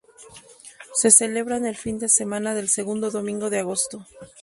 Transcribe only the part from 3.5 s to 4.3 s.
de agosto.